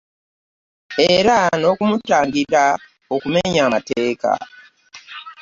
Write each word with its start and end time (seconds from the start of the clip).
Era 1.13 1.37
n'okumutangira 1.59 2.63
okumenya 3.13 3.61
amateeka 3.67 4.29